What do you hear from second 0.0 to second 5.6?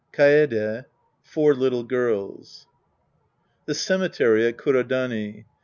Kaede. Four little Girls. {J'he cemetery at Kurodani.